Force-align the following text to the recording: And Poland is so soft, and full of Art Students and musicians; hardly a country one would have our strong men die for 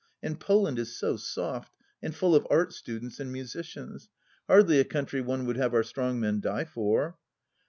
And 0.23 0.39
Poland 0.39 0.79
is 0.79 0.95
so 0.97 1.15
soft, 1.15 1.75
and 2.01 2.15
full 2.15 2.33
of 2.33 2.47
Art 2.49 2.73
Students 2.73 3.19
and 3.19 3.31
musicians; 3.31 4.09
hardly 4.47 4.79
a 4.79 4.83
country 4.83 5.21
one 5.21 5.45
would 5.45 5.57
have 5.57 5.75
our 5.75 5.83
strong 5.83 6.19
men 6.19 6.39
die 6.39 6.65
for 6.65 7.19